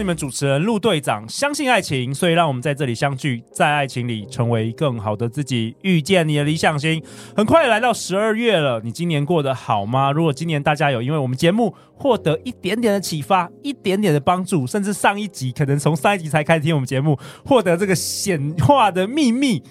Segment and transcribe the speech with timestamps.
[0.00, 1.28] 你们主持人陆队长。
[1.28, 7.02] 相信爱情，所以让我们在这里相聚，在爱情里成为更好的自己，遇见你的理想型。
[7.36, 10.10] 很快来到十二月了，你今年过得好吗？
[10.10, 19.62] 如果今年大家有因为我们节目获得一点点的启发，一点点的帮助，甚至上一集可能从上一集才开始听我们节目，获得这个显化的秘密，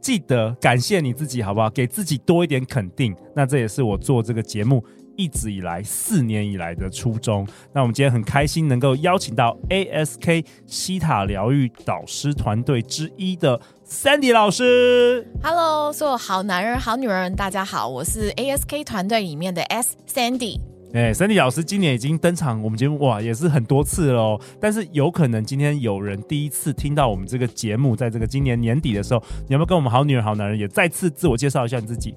[0.00, 1.70] 记得感谢你自己，好不好？
[1.70, 3.14] 给自己多一点肯定。
[3.36, 4.84] 那这也是我做这个节目。
[5.20, 7.46] 一直以来，四年以来的初衷。
[7.74, 15.30] 那我们今天很开心能够邀请到 ASK 西塔疗愈导师团队之一的 Sandy 老师。
[15.42, 20.58] Hello，所有好男人、好女人，大家好，我是 ASK 团队里面的 S Sandy。
[20.94, 24.40] 哎，Sandy 老师今年已经登场我们节目哇，也是很多次了哦。
[24.58, 32.14] 但是有可能今天有人第一次听到我们这个节目，在这个今年年底的时候，你要不要跟我们好女人、好男人也再次自我介绍一下你自己？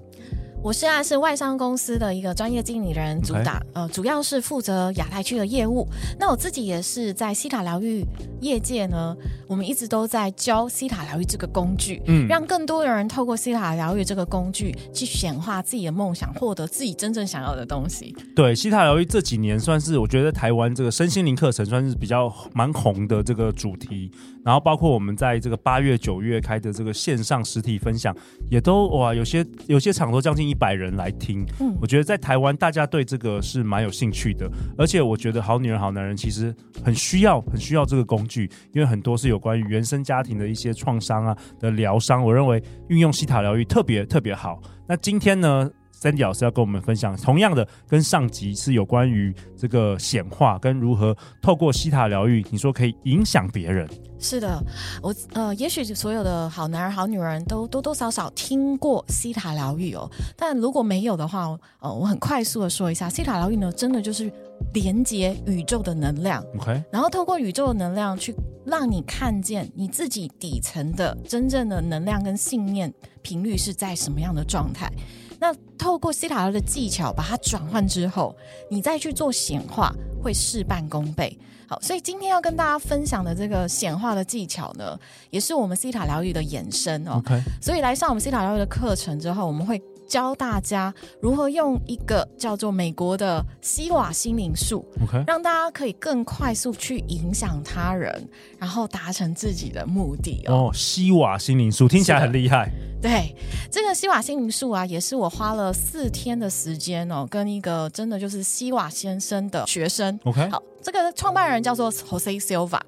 [0.63, 5.85] 我现在是外商公司的一个专业经理人，主打.呃，主要是负责亚太区的业务。
[6.17, 8.05] 那我自己也是在西塔疗愈
[8.39, 9.13] 业界呢，
[9.45, 18.15] 我们一直都在教西塔疗愈这个工具，嗯，让更多的人透过西塔疗愈这个工具去显化自己的梦想，获得自己真正想要的东西。
[18.33, 24.09] 对，西塔疗愈这几年算是我觉得台湾这个身心灵课程算是比较蛮红的这个主题。
[24.45, 28.13] 然后包括我们在这个八月、九月开的这个线上实体分享，
[28.51, 31.43] 也都哇，有些有些场都将近一百人来听。
[31.59, 44.61] 嗯，我觉得在台湾大家对这个是蛮有兴趣的，而且我觉得好女人、好男人其实很需要、很需要这个工具，因为很多是有关于原生家庭的一些创伤啊的疗伤，我认为运用西塔疗愈特别特别好。
[44.87, 45.67] 那今天呢
[46.03, 53.87] ，Sandy 老师要跟我们分享，同样的跟上集是有关于这个显化跟如何透过西塔疗愈，你说可以影响别人。
[54.19, 54.61] 是的，
[55.01, 64.31] 我呃，也许所有的好男人、好女人都多多少少听过西塔疗愈哦，但如果没有的话，呃，我很快速的说一下，西塔疗愈呢，真的就是
[64.73, 68.33] 连接宇宙的能量，OK，然后透过宇宙的能量去
[68.65, 74.89] 让你看见你自己底层的真正的能量跟信念频率是在什么样的状态。
[75.37, 75.53] 那
[75.83, 78.33] 透过西塔疗的技巧把它转换之后，
[78.71, 81.37] 你再去做显化，会事半功倍。
[81.67, 84.97] 好，所以今天要跟大家分享的这个显化的技巧呢，
[85.29, 87.15] 也是我们西塔疗愈的延伸哦。
[87.17, 98.25] OK，所以来上我们西塔疗愈的课程之后，我们会教大家如何用一个叫做美国的西瓦心灵术，OK，让大家可以更快速去影响他人，
[98.57, 100.69] 然后达成自己的目的哦。
[100.69, 102.71] 哦，西瓦心灵术听起来很厉害。
[103.03, 103.35] 对，
[103.69, 110.17] 这个西瓦心灵术啊，也是我花了四天的时间哦，跟一个真的就是西瓦先生的学生。
[110.23, 112.79] OK，好，这个创办人叫做 Jose Silva。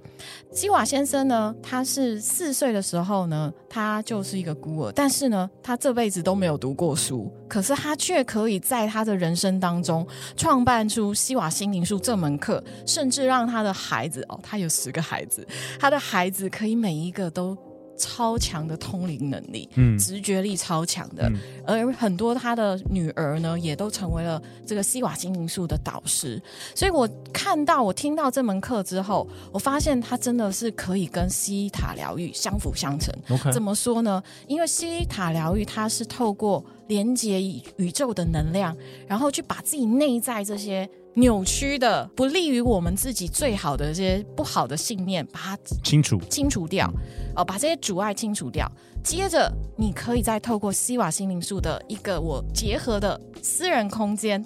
[0.53, 15.45] 西瓦先生呢，他是四岁的时候呢，他就是一个孤儿，但是呢，他这辈子都没有读过书，可是他却可以在他的人生当中创办出西瓦心灵术这门课，甚至让他的孩子哦，他有十个孩子，
[15.77, 17.57] 他的孩子可以每一个都。
[17.97, 26.41] 超强的通灵能力，嗯，直觉力超强的，嗯、而很多他的女儿呢，也都成为了这个西瓦心灵术的导师。
[26.73, 33.13] 所以我看到，我听到这门课之后，我发现它真的是可以跟西塔疗愈相辅相成。
[33.51, 34.21] 怎么说呢？
[34.47, 37.41] 因为西塔疗愈它是透过连接
[37.77, 38.75] 宇宙的能量，
[39.07, 40.89] 然后去把自己内在这些。
[41.15, 46.91] 扭曲的、不利于我们自己最好的这些不好的信念，把它清除、清除掉，
[47.35, 48.69] 哦，把这些阻碍清除掉。
[49.03, 54.43] 接着，你可以再透过西瓦心灵术的一个我结合的私人空间。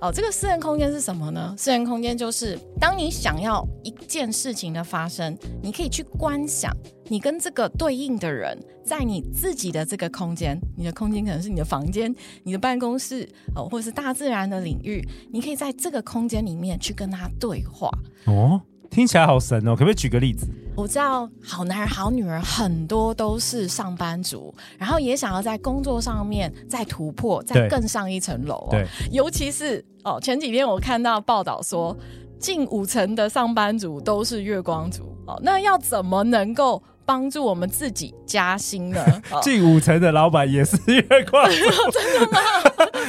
[0.00, 1.54] 哦，这个私人空间是什么呢？
[1.56, 6.70] 私人空间就是当你想要一件事情的发生，你可以去观想
[7.08, 17.90] 你跟这个对应的人在你自己的这个空间，你的空间可能是你的房间、你的办公室哦，或者是大自然的领域，你可以在这个空间里面去跟他对话。
[18.26, 18.60] 哦，
[18.96, 19.72] 听起来好神哦！
[19.72, 20.46] 可不可以举个例子？
[20.74, 28.68] 我知道好男人、好女人很多都是上班族，然后也想要在工作上面再突破、再更上一层楼哦。
[28.70, 31.94] 对，尤其是哦，前几天我看到报道说，
[32.38, 35.38] 近五成的上班族都是月光族哦。
[35.42, 39.04] 那要怎么能够帮助我们自己加薪呢？
[39.44, 41.56] 近五成的老板也是月光族，
[41.92, 42.38] 真的吗？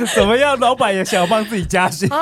[0.15, 0.57] 怎么样？
[0.59, 2.17] 老板也想要帮自己加薪哦。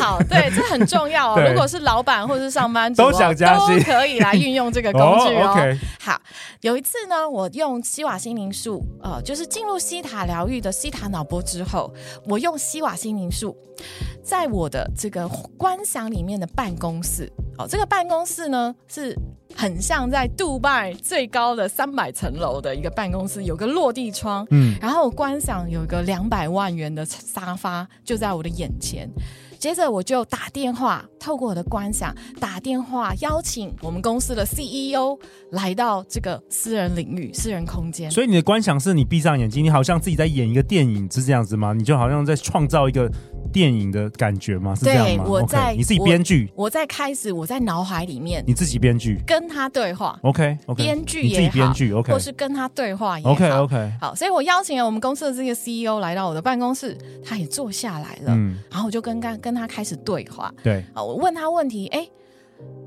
[0.00, 1.40] 好，对，这很重要哦。
[1.48, 5.52] 如果是老板或者是上班族，都想加薪，都可以来运用这个 工具哦。
[5.52, 6.20] 哦 okay、好，
[6.60, 11.92] 有一次呢，我用西瓦心灵术，呃，就是进入西塔疗愈的西塔脑波之后，
[12.26, 13.56] 我用西瓦心灵术，
[14.22, 15.28] 在我的这个
[15.58, 19.16] 观想里面的办公室，哦，这个办公室呢是。
[19.56, 29.08] 很像在杜拜最高的三百层楼的一个办公室，有个落地窗，嗯，然后我观赏有一个两百万元的沙发就在我的眼前，
[29.58, 35.18] 接着我就打电话，透过我的观想打电话邀请我们公司的 CEO
[35.50, 38.10] 来到这个私人领域、私人空间。
[38.10, 41.72] 所以你的观想是你闭上眼睛，你好像自己在演一个电影，是这样子吗？
[41.72, 43.10] 你就好像在创造一个。
[43.52, 44.74] 电影的感觉吗？
[44.74, 45.24] 是这样吗？
[45.24, 50.18] 对，我在 okay, 你自己编剧，我在开始，我在脑海里面，你自己编剧，跟他对话。
[50.22, 53.32] OK，编剧也好，剧 OK，或是跟他对话也好。
[53.32, 60.52] OK OK，好，所以我邀请了我们公司的这个 CEO 来到我的办公室，他也坐下来了，嗯，然后我就跟跟跟他开始对话。
[60.60, 62.08] 对，啊，我问他问题，哎。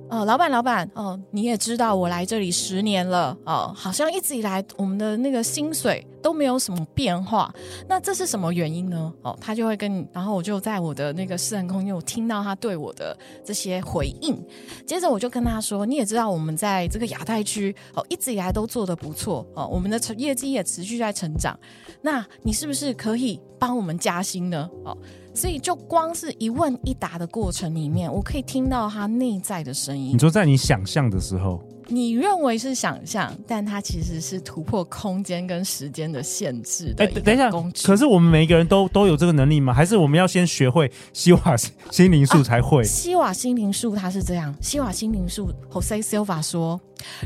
[0.10, 7.54] 哦，老板，老板，哦，你也知道我来这里十年了，哦，好像一直以来我们的那个薪水都没有什么变化，
[7.88, 9.14] 那这是什么原因呢？
[9.22, 13.16] 哦，他就会跟你，然后我就在我的那个私人空间，我听到他对我的
[13.46, 14.44] 这些回应，
[14.88, 21.56] 接着我就跟他说，你也知道我们在这个亚太区，哦，一直以来都做得不错，哦，我们的业绩也持续在成长，
[22.02, 24.68] 那你是不是可以帮我们加薪呢？
[24.84, 24.98] 哦。
[25.40, 30.14] 所以，就光是一问一答的过程里面，我可以听到他内在的声音。
[30.14, 31.64] 你说，在你想象的时候。
[31.92, 37.04] 你认为是想象，但它其实是突破空间跟时间的限制的。
[37.04, 37.50] 哎，等一下，
[37.84, 39.74] 可是我们每一个人都都有这个能力吗？
[39.74, 41.58] 还是我们要先学会西瓦
[41.90, 42.82] 心灵术才会？
[42.82, 46.80] 啊、西瓦心灵术它是这样，西瓦心灵术，Jose Silva 说，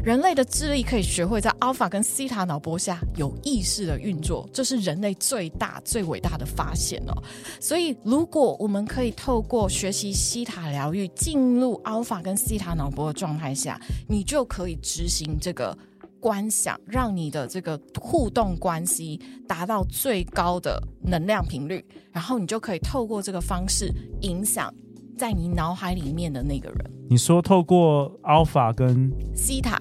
[0.04, 7.24] 人类的智力可以学会在 Alpha 跟西塔脑波下有意识的运作，这是人类最大最伟大的发现哦。
[7.60, 13.78] 所以，如果我们可以透过学习西塔疗愈，进入 Alpha 跟西塔脑波的状态下，
[14.08, 14.44] 你就。
[14.54, 15.76] 可以执行这个
[16.20, 23.92] 观想，让你的这个互动关系达到最高的能量频率，然后你就可以透过这个方式
[24.22, 24.72] 影响
[25.18, 26.92] 在你脑海里面的那个人。
[27.10, 29.80] 你说透过 Alpha 跟西塔。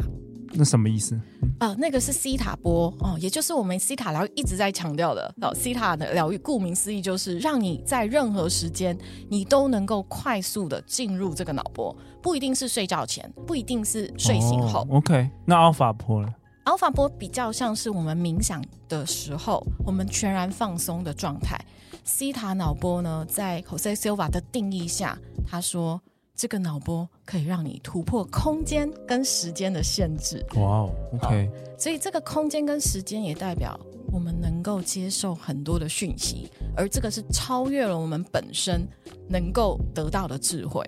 [0.55, 1.15] 那什么意思？
[1.59, 5.51] 啊、呃，那个是西塔波哦，也就是我们西塔疗愈一直在强调的哦。
[5.55, 8.95] 西塔的疗愈，顾名思义就是让你在任何时间，
[9.31, 14.81] 你都能够快速的进入这个脑波，不一定是睡觉前，不一定是睡醒后。
[14.91, 16.29] 哦、OK，那 Alpha 波呢
[16.67, 21.59] ？Alpha 波比较像是我们冥想的时候，我们全然放松的状态。
[22.05, 26.01] 西塔脑波呢，在 Jose Silva 的定义下，他说。
[26.35, 30.45] 这个脑波可以让你突破空间跟时间的限制。
[30.57, 31.49] 哇哦，OK。
[31.79, 33.79] 所以这个空间跟时间也代表
[34.11, 38.89] 我们能够接受很多的讯息，而这个是超越了我们本身
[39.29, 40.85] 能够得到的智慧。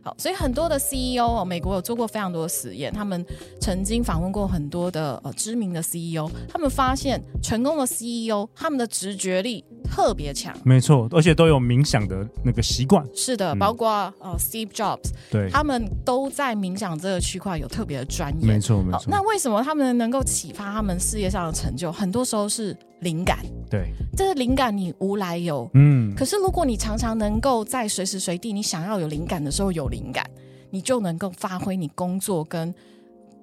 [0.00, 3.22] 好，所以很多的 CEO，美国有做过非常多的实验，他们
[3.60, 13.06] 曾经访问过很多的呃知名的 CEO，他们发现成功的 CEO，他们的直觉力特别强，没错，而且都有冥想的那个习惯。
[13.14, 13.88] 是的，包括
[14.18, 18.46] 呃 Steve Jobs，对，他们都在冥想这个区块有特别的专业。
[18.46, 19.04] 没错，没错。
[19.08, 21.92] 那为什么他们能够启发他们事业上的成就？
[21.92, 23.38] 很多时候是灵感。
[23.70, 30.28] 对，这个灵感你无来由，嗯，可是如果你常常能够在随时随地你想要有灵感的时候有灵感，
[30.70, 32.74] 你就能够发挥你工作跟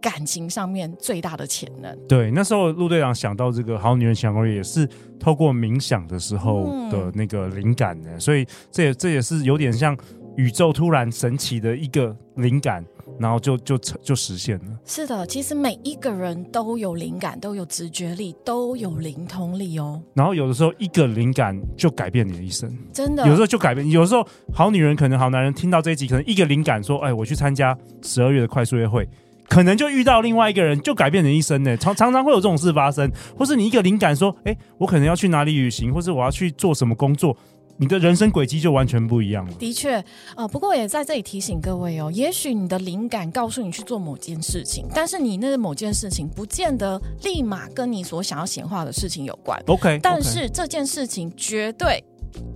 [0.02, 1.96] 感情上面最大的潜能。
[2.08, 4.88] 对，那时候陆队长想到这个好女人想攻略也是
[5.20, 9.96] 透过冥想的时候的那个灵感的，嗯，所以这也这也是有点像
[10.36, 12.84] 宇宙突然神奇的一个灵感。
[13.20, 14.80] 然后就就就实现了。
[14.86, 20.02] 是的，其实每一个人都有灵感，都有直觉力，都有灵通力哦。
[20.16, 23.28] 然后有的时候一个灵感就改变你的一生，真的。
[23.28, 29.08] 有时候就改变，有时候好女人可能好男人听到这一集，可能一个灵感说：“哎，我去参加十二月的快速约会，
[29.52, 37.36] 可能就遇到另外一个人，就改变你一生呢。”常常常会有这种事发生，或是你一个灵感说：“哎，我可能要去哪里旅行，或是我要去做什么工作。”
[37.76, 39.52] 你的人生轨迹就完全不一样了。
[39.56, 40.02] 的确，
[40.38, 49.62] 呃，不过也在这里提醒各位哦，也许你的灵感告诉你去做某件事情，但是你那个某件事情不见得立马跟你所想要显化的事情有关。
[49.66, 52.02] OK，但是这件事情绝对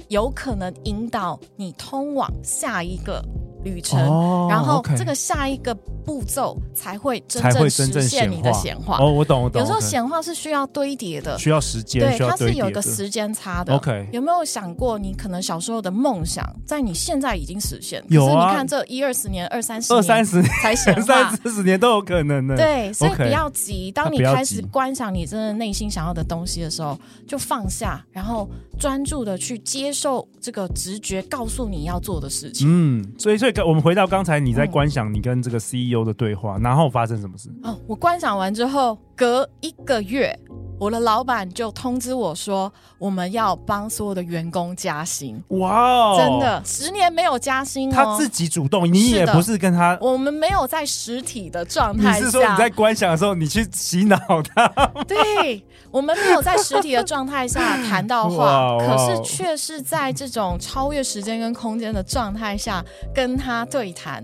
[0.08, 3.20] 有可能引导你通往下一个
[3.64, 8.98] 旅程，哦，然后这个下一个步骤才会真正实现你的显化。
[9.00, 9.62] 哦，我懂，我懂。
[9.62, 13.74] 有时候显化是需要堆叠的，需要时间，对，它是有一个时间差的。
[13.76, 18.04] OK 有没有想过，你可能小时候的梦想，在你现在已经实现？
[18.10, 21.38] 有你看这一二十年、二三十年、二三十年才显化 三。
[21.38, 22.56] 四十年都有可能的。
[22.56, 23.92] 对，所以不要急。
[23.92, 26.98] 当你开始观想你真的内心想要的东西的时候，
[27.28, 32.68] 就放下，然后专注的去接受这个直觉告诉你要做的事情。
[32.70, 37.50] 嗯，所以所以我们回到刚才你在观想你跟这个 CEO 的对话，然后发生什么事？
[37.64, 40.38] 哦，我观想完之后，隔一个月，
[40.80, 45.42] 我的老板就通知我说，我们要帮所有的员工加薪。
[45.50, 47.94] 哇哦，真的，十年没有加薪哦。
[47.96, 52.26] 他自己主动，你也不是跟他，我们没有在实体的状态下。
[52.26, 54.18] 是说你在观想的时候，你去洗脑
[54.54, 54.68] 他？
[55.08, 62.84] 对，我们没有在实体的状态下谈到话，可是却是在这种超越时间跟空间的状态下
[63.14, 64.24] 跟他对谈，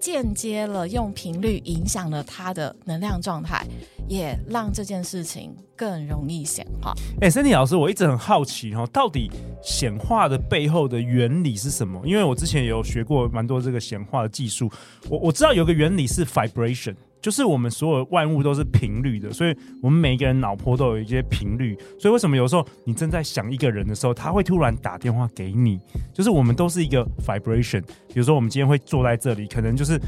[0.00, 3.64] 间接了用频率影响了他的能量状态，
[4.08, 6.92] 也让这件事情更容易显化。
[7.20, 9.30] 哎、欸，森迪老师，我一直很好奇哈，到底
[9.62, 12.00] 显化的背后的原理是什么？
[12.04, 14.70] 因为我之前有学过蛮多这个显化的技术，
[15.08, 16.96] 我我知道有个原理是 vibration。
[17.20, 21.76] 就是我们所有万物都是频率的，所以我们每一个人脑波都有一些频率。
[21.98, 25.78] 所以为什么有时候你正在想一个人的时候，他会突然打电话给你？
[26.12, 27.82] 就是我们都是一个 vibration。
[28.08, 30.00] 比如说我们今天会坐在这里，可能就是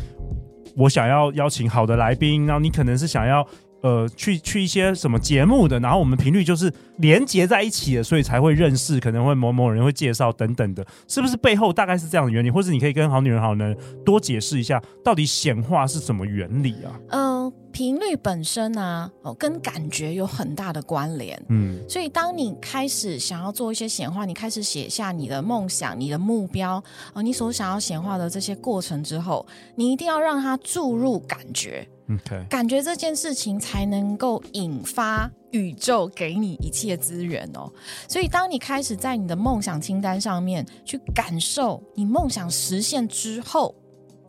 [0.76, 3.46] 我想要邀请好的来宾，然后你可能是想要。
[3.82, 12.50] 呃，去去一些什么节目的，然后我们频率就是连接在一起的，所以才会认识，可能会某某人会介绍等等的，是不是背后大概是这样的原理？
[12.50, 16.94] 或者你可以跟好女人好男人多解释一下，到底显化是什么原理啊？
[17.08, 21.36] 嗯、呃，频率本身啊，哦，跟感觉有很大的关联。
[21.48, 26.82] 嗯，所以当你开始想要做一些显化，你开始写下你的梦想、你的目标，
[27.14, 31.88] 呃，你所想要显化的这些过程之后，你一定要让它注入感觉。
[32.08, 32.46] Okay.
[32.48, 37.72] 感觉这件事情才能够引发宇宙给你一切资源哦。
[38.08, 43.74] 所以，当你开始在你的梦想清单上面去感受你梦想实现之后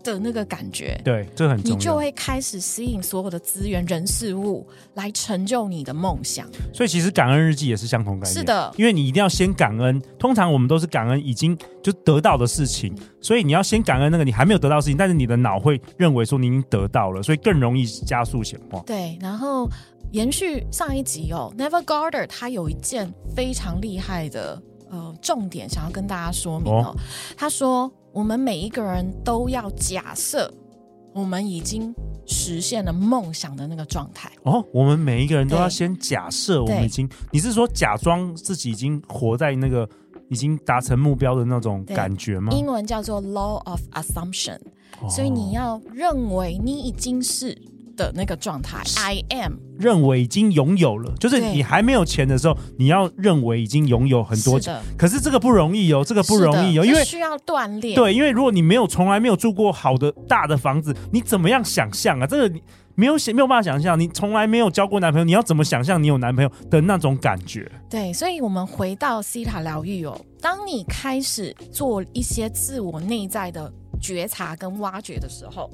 [0.04, 1.76] 的那个感觉，对，这很重要。
[1.76, 6.48] 你就会开始吸引所有的资源、人、事物来成就你的梦想。
[6.74, 8.34] 所以，其实感恩日记也是相同概念。
[8.34, 10.02] 是的，因为你一定要先感恩。
[10.20, 18.82] 通常我们都是感恩已经就得到的事情，所以你要先感恩那个你还没有得到的事情，但是你的脑会认为说你已经得到了，所以更容易加速显化。
[18.86, 19.70] 对，然后
[20.12, 26.96] 延续上一集哦，Neville Goddard 他有一件非常厉害的呃重点想要跟大家说明哦，哦
[27.38, 27.92] 他说。
[28.14, 30.54] 我们每一个人都要假设，
[31.14, 31.94] 我们已经
[32.28, 34.32] 实现了梦想的那个状态。
[34.44, 39.90] 哦，我们每一个人都要先假设我们已经，你是说假装自己已经活在那个
[40.30, 42.54] 已经达成目标的那种感觉吗？
[42.54, 44.60] 英文叫做 Law of Assumption，
[45.02, 47.58] 哦，所以你要认为你已经是。
[47.96, 54.80] 的那个状态，I am 认为已经拥有了，就是你还没有钱的时候，你要认为已经拥有很多钱。
[54.98, 57.96] 可是这个不容易哦，这个不容易哦，因为需要锻炼。
[57.96, 62.28] 对，因为如果你没有从来没有住过好的大的房子，你怎么样想象啊？
[62.28, 62.62] 这个你
[62.96, 67.72] 没有想没有办法想象，你从来没有交过男朋友，你要怎么想象你有男朋友的那种感觉？
[67.90, 75.70] 对，所以我们回到西塔疗愈哦，当你开始做一些自我内在的觉察跟挖掘的时候。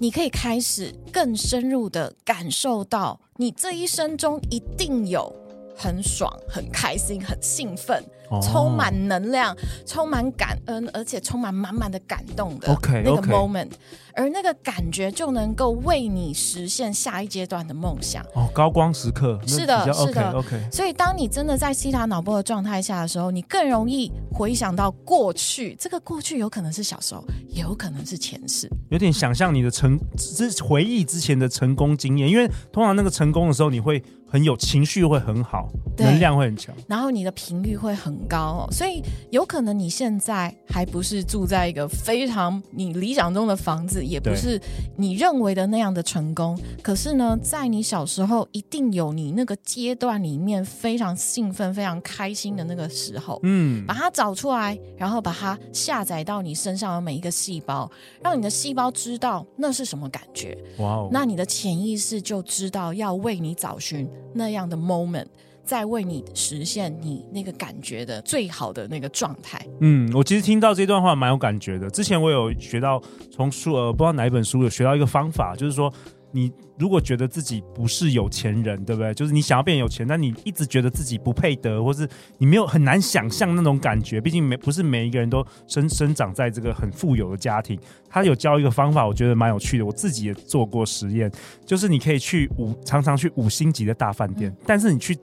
[0.00, 5.34] 你可以开始更深入的感受到，你这一生中一定有
[5.76, 8.04] 很爽、很开心、很兴奋。
[8.42, 9.56] 充满能量，
[9.86, 12.68] 充满感恩，而且充满满满的感动的
[13.04, 13.70] 那个 moment，okay,
[14.14, 18.22] 而那个感觉就能够为你实现下一阶段的梦想。
[18.34, 20.60] 哦，高光时刻，是的，是的，OK.
[20.72, 25.74] 所以当你真的在西塔脑波的状态下的时候，你更容易回想到过去。
[25.78, 28.68] 这个过去有可能是小时候，也有可能是前世。
[28.90, 34.02] 有点想象你的成之回忆之前的成功经验，因为通常那个成功的时候，你会。
[34.30, 44.60] 很有情绪，会很好，能量会很强，然后你的频率会很高哦，所以有可能你现在还不是住在一个非常你理想中的房子，也不是
[44.96, 46.58] 你认为的那样的成功。
[46.82, 57.90] 可是呢，在你小时候一定有你那个阶段里面非常兴奋、非常开心的那个时候，嗯，把它找出来，然后把它下载到你身上的每一个细胞，
[58.22, 60.56] 让你的细胞知道那是什么感觉。
[60.78, 64.08] 哇哦，那你的潜意识就知道要为你找寻。
[64.34, 65.26] 那样的 moment，
[65.68, 69.60] 在为你实现你那个感觉的最好的那个状态。
[69.82, 71.90] 嗯，我其实听到这段话蛮有感觉的。
[71.90, 72.98] 之前我有学到
[73.30, 75.92] 从书呃，不知道哪一本书有学到一个方法，就是说
[76.32, 79.12] 你如果觉得自己不是有钱人，对不对？
[79.12, 82.08] 就是你想要变有钱，但你一直觉得自己不配得，或是
[82.38, 84.20] 你没有很难想象那种感觉。
[84.20, 87.78] 毕竟每不是每一个人都生生长在这个很富有的家庭。
[88.08, 89.84] 他有教一个方法，我觉得蛮有趣的。
[89.84, 91.30] 我自己也做过实验，
[91.66, 95.14] 就是你可以去五常常去五星级的大饭店，但是你去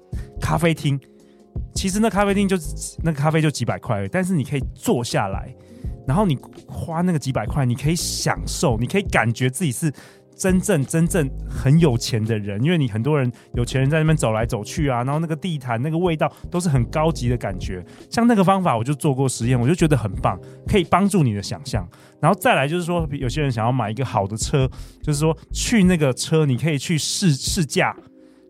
[0.45, 0.99] 咖啡厅，
[1.73, 2.55] 其实那咖啡厅就
[3.03, 5.51] 那个咖啡就几百块，但是你可以坐下来，
[6.07, 6.37] 然后你
[6.67, 9.91] 花那个几百块，你可以享受，你可以感觉自己是。
[10.37, 17.81] 真正真正很有钱的人，因为你很多人有钱人在那边走来走去啊，然后那个地毯那个味道都是很高级的感觉。
[18.09, 20.37] 像那个方法，我就做过实验，我就觉得很棒，
[20.67, 21.87] 可以帮助你的想象。
[22.19, 24.69] 然后再来就是说，有些人想要买一个好的车，
[25.01, 27.95] 就是说去那个车，你可以去试试驾，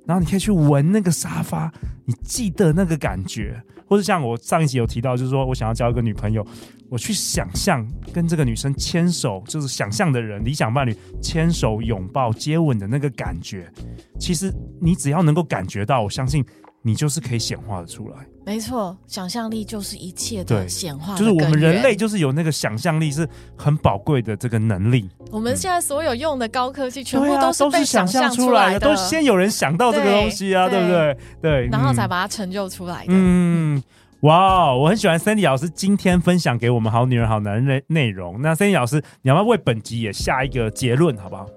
[0.05, 1.71] 然后你可以去闻那个沙发，
[2.05, 3.61] 你记得那个感觉。
[3.87, 6.43] 或者像我上一集有提到，就是说我想要交一个女朋友，
[6.89, 13.71] 我去想象跟这个女生牵手，就是想象的人，理想伴侣牵手、拥抱、接吻的那个感觉。
[14.19, 16.43] 其实你只要能够感觉到，我相信
[16.85, 18.15] 你就是可以显化的出来。
[18.45, 21.17] 没错，想象力就是一切的显化的。
[21.17, 23.27] 就是我们人类就是有那个想象力，是
[23.57, 25.09] 很宝贵的这个能力。
[25.31, 31.17] 我们现在所有用的高科技，全部都是被想象出来的，都先有人想到这个东西啊，对，对不对？
[31.41, 33.07] 对，然后才把它成就出来的。
[33.07, 33.81] 嗯，
[34.19, 38.39] 哇，我很喜欢 Sandy 老师今天分享给我们好女人好男人的内容。
[38.43, 41.47] 那 Sandy 老师，你要不要为本集也下一个结论，好不好？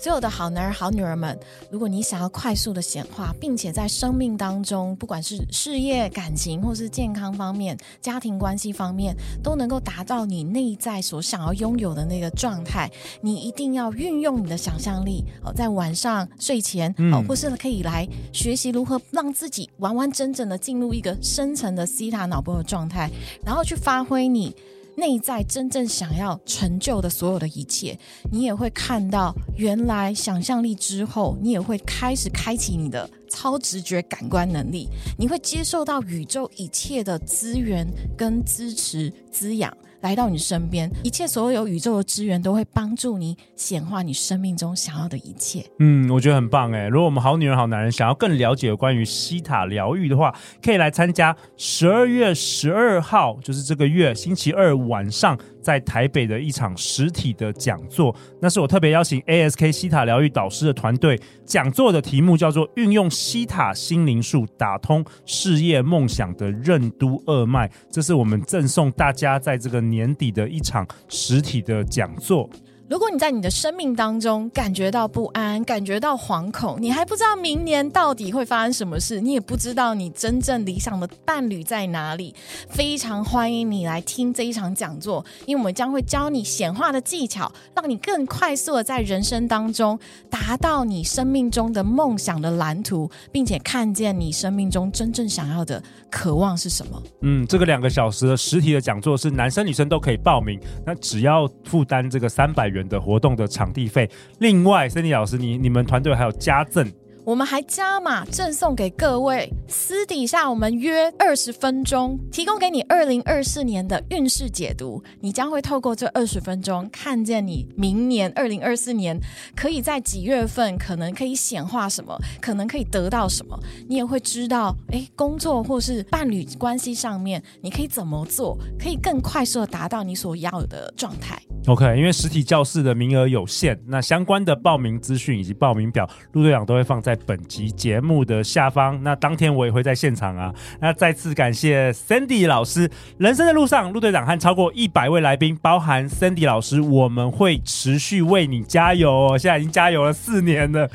[0.00, 1.38] 所有的好男人、好女人们，
[1.70, 12.90] 如果你想要快速的显化，并且在生命当中，不管是事业、感情，或是健康方面、家庭关系方面，都能够达到你内在所想要拥有的那个状态，
[13.20, 23.10] 你一定要运用你的想象力哦，在晚上睡前哦，或是可以来学习如何让自己完完整整的进入一个深层的西塔脑波的状态，
[23.44, 24.56] 然后去发挥你。
[25.00, 27.98] 内在真正想要成就的所有的一切，
[28.30, 29.34] 你也会看到。
[29.56, 37.86] 原来想象力之后，你也会开始开启你的超直觉感官能力，你会接受到宇宙一切的资源
[38.18, 39.74] 跟支持滋养。
[40.02, 45.62] 来到你身边，一切所有宇宙的资源都会帮助你显化你生命中想要的一切。
[45.78, 46.88] 嗯，我觉得很棒诶。
[46.88, 55.38] 如果我们好女人好男人想要更了解有关于西塔疗愈的话，可以来参加十二月十二号，就是这个月星期二晚上。
[55.62, 61.20] 在台北的一场实体的讲座，那是我特别邀请 ASK 西塔疗愈导师的团队。
[61.44, 72.48] 讲座的题目叫做“运用西塔心灵术打通事业梦想的任督二脉”，这是我们赠送大家在这个年底的一场实体的讲座。
[72.90, 82.34] 如果你在你的生命当中感觉到不安，感觉到惶恐，你还不知道明年到底会发生什么事，你也不知道你真正理想的伴侣在哪里，
[82.68, 89.96] 非常欢迎你来听这一场讲座，因为我们将会教你显化的技巧，让你更快速的在人生当中
[90.28, 97.00] 达到你生命中的梦想的蓝图，并且看见你生命中真正想要的渴望是什么。
[97.20, 102.79] 嗯，这个两个小时的实体的讲座是男生女生都可以报名，那只要负担这个三百元。
[102.88, 106.90] 的活动的场地费，另外森迪老师，你你们团队还有加赠。
[107.30, 115.00] 我们还加码赠送给各位，私底下我们约二十分钟，提供给你二零二四年的运势解读。
[115.20, 119.16] 你将会透过这二十分钟，看见你明年二零二四年
[119.54, 123.56] 可以在几月份，可能可以显化什么，可能可以得到什么。
[123.88, 131.40] 你也会知道，诶，工作或是伴侣关系上面，你可以怎么做，可以更快速的达到你所要的状态。
[131.66, 139.02] OK，因为实体教室的名额有限，那相关的报名资讯以及报名表，陆队长都会放在本集节目的下方。
[139.02, 140.54] 那当天我也会在现场啊。
[140.80, 142.90] 那再次感谢 candy 老师。
[143.18, 149.38] 人生的路上，陆队长和超过一百位来宾，包含 candy 老师，我们会持续为你加油哦。
[149.38, 150.88] 现在已经加油了四年了。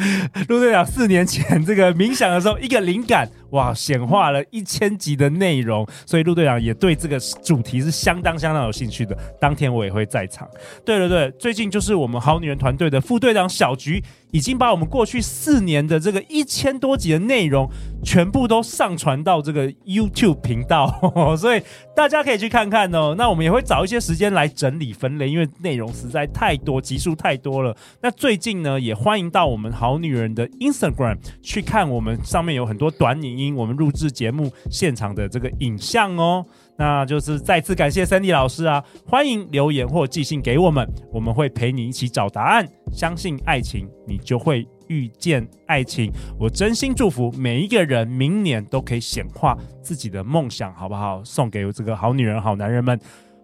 [0.47, 3.29] 陆队长四年前这个冥想的时候，一个灵感。
[3.55, 9.17] 哇，显化了一千集的内容，所以陆队长也对这个主题是相当相当有兴趣的。
[9.39, 10.47] 当天我也会在场。
[10.83, 14.03] 对对对，最近就是我们好女人团队的副队长小菊。
[14.31, 17.69] 已经把我们过去四年的这个一千多集的内容
[18.05, 20.87] 全部都上传到这个 YouTube 频道，
[21.35, 21.61] 所以
[21.95, 23.15] 大家可以去看看哦。
[23.17, 27.75] 那我们也会找一些时间来整理分类，因为内容实在太多，集数太多了。
[28.01, 36.45] 那最近呢，也欢迎到我们好女人的 Instagram 去看，我们上面有很多短影音，我们录制节目现场的这个影像哦。
[36.77, 42.67] 那就是再次感谢 Sandy 老师啊，欢迎留言或寄信给我们，我们会陪你一起找答案。
[42.95, 46.09] 相信爱情，你就会遇见爱情。
[46.39, 51.21] 我真心祝福每一个人，明年都可以显化自己的梦想，好不好？
[51.25, 52.97] 送给这个好女人、好男人们。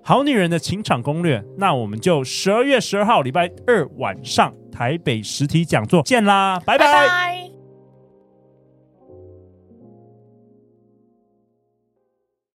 [0.04, 1.44] 好女人的情场攻略。
[1.58, 6.86] 那我们就十二月十二号礼拜二晚上台北实体讲座见啦，拜拜。
[6.86, 7.41] 拜拜